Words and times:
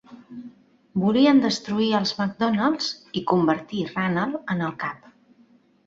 Volien 1.03 1.41
destruir 1.43 1.91
els 1.99 2.15
MacDonalds 2.23 2.91
i 3.23 3.27
convertir 3.35 3.87
Ranald 3.95 4.53
en 4.57 4.69
el 4.71 4.79
cap. 4.87 5.11